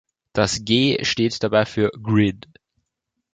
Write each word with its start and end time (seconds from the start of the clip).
Das 0.33 0.65
‚g‘ 0.65 1.05
steht 1.05 1.43
dabei 1.43 1.63
für 1.63 1.91
"Grid". 2.01 2.47